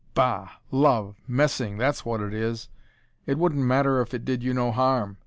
[0.15, 1.21] "Bah, love!
[1.27, 2.69] Messing, that's what it is.
[3.27, 5.17] It wouldn't matter if it did you no harm.